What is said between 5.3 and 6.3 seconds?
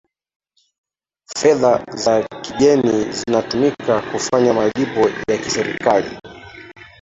ya kiserikali